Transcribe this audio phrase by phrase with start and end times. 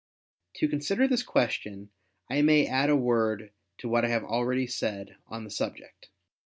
[0.55, 1.91] To consider this question,
[2.27, 6.09] I may add a word to what I have already said on the subject.